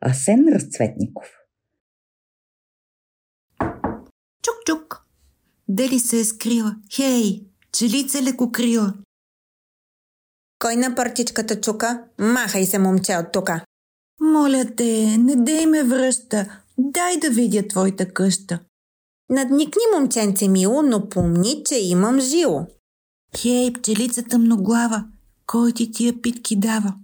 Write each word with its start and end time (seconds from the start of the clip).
Асен 0.00 0.48
Разцветников. 0.54 1.26
Чук-чук! 4.42 5.02
Дели 5.68 5.98
се 5.98 6.20
е 6.20 6.24
скрила? 6.24 6.76
Хей, 6.94 7.46
челица 7.72 8.22
леко 8.22 8.52
крила. 8.52 8.94
Кой 10.58 10.76
на 10.76 10.94
партичката 10.94 11.60
чука? 11.60 12.04
Махай 12.18 12.64
се, 12.64 12.78
момче, 12.78 13.16
от 13.16 13.32
тука. 13.32 13.64
Моля 14.20 14.64
те, 14.76 15.16
не 15.18 15.36
дей 15.36 15.66
ме 15.66 15.82
връща. 15.84 16.62
Дай 16.78 17.16
да 17.16 17.30
видя 17.30 17.68
твоята 17.68 18.12
къща. 18.12 18.60
Надникни, 19.30 19.82
момченце 19.94 20.48
мило, 20.48 20.82
но 20.82 21.08
помни, 21.08 21.62
че 21.64 21.78
имам 21.78 22.20
жило. 22.20 22.66
Хей, 23.36 23.72
пчелицата 23.72 24.38
многлава, 24.38 25.04
кой 25.46 25.72
ти 25.72 25.92
тия 25.92 26.22
питки 26.22 26.56
дава? 26.56 26.94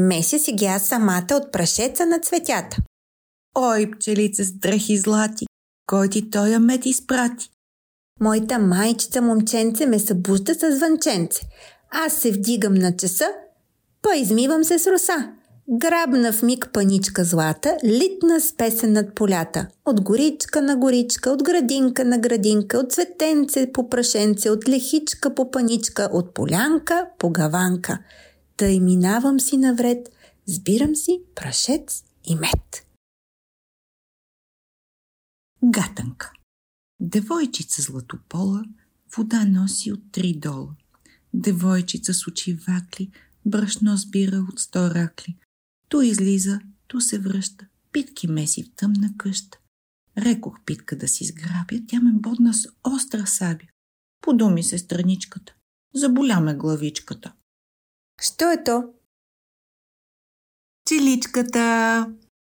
Меся 0.00 0.38
си 0.38 0.52
ги 0.52 0.64
аз 0.64 0.82
самата 0.82 1.26
от 1.30 1.52
прашеца 1.52 2.06
на 2.06 2.18
цветята. 2.18 2.76
Ой, 3.56 3.90
пчелица 3.90 4.44
с 4.44 4.52
дрехи 4.52 4.98
злати, 4.98 5.46
кой 5.86 6.08
ти 6.08 6.30
тоя 6.30 6.60
мед 6.60 6.86
изпрати? 6.86 7.50
Моята 8.20 8.58
майчица 8.58 9.22
момченце 9.22 9.86
ме 9.86 9.98
събужда 9.98 10.54
с 10.54 10.76
звънченце. 10.76 11.40
Аз 11.90 12.12
се 12.12 12.30
вдигам 12.30 12.74
на 12.74 12.96
часа, 12.96 13.28
па 14.02 14.16
измивам 14.16 14.64
се 14.64 14.78
с 14.78 14.86
роса. 14.86 15.32
Грабна 15.70 16.32
в 16.32 16.42
миг 16.42 16.70
паничка 16.72 17.24
злата, 17.24 17.76
литна 17.84 18.40
с 18.40 18.56
песен 18.56 18.92
над 18.92 19.14
полята. 19.14 19.66
От 19.84 20.00
горичка 20.00 20.62
на 20.62 20.76
горичка, 20.76 21.30
от 21.30 21.42
градинка 21.42 22.04
на 22.04 22.18
градинка, 22.18 22.78
от 22.78 22.92
цветенце 22.92 23.72
по 23.72 23.88
прашенце, 23.88 24.50
от 24.50 24.68
лехичка 24.68 25.34
по 25.34 25.50
паничка, 25.50 26.08
от 26.12 26.34
полянка 26.34 27.06
по 27.18 27.30
гаванка. 27.30 27.98
Тъй 28.58 28.80
минавам 28.80 29.40
си 29.40 29.56
навред, 29.56 30.08
сбирам 30.46 30.96
си 30.96 31.22
прашец 31.34 32.04
и 32.24 32.34
мед. 32.34 32.86
Гатанка 35.64 36.32
Девойчица 37.00 37.82
златопола 37.82 38.64
вода 39.16 39.44
носи 39.44 39.92
от 39.92 40.12
три 40.12 40.34
дола. 40.34 40.74
Девойчица 41.34 42.14
с 42.14 42.26
очи 42.26 42.54
вакли 42.54 43.10
брашно 43.46 43.96
сбира 43.96 44.46
от 44.52 44.60
сто 44.60 44.90
ракли. 44.90 45.36
То 45.88 46.02
излиза, 46.02 46.60
то 46.86 47.00
се 47.00 47.18
връща, 47.18 47.66
питки 47.92 48.26
меси 48.26 48.62
в 48.62 48.70
тъмна 48.76 49.10
къща. 49.16 49.58
Рекох 50.16 50.60
питка 50.64 50.98
да 50.98 51.08
си 51.08 51.24
сграбя, 51.24 51.86
тя 51.88 52.00
ме 52.00 52.12
бодна 52.12 52.54
с 52.54 52.68
остра 52.84 53.26
сабя. 53.26 53.66
Подуми 54.20 54.62
се 54.62 54.78
страничката. 54.78 55.54
Заболя 55.94 56.40
ме 56.40 56.54
главичката. 56.54 57.32
Что 58.20 58.46
это? 58.46 58.92
Телечка-то. 60.84 62.18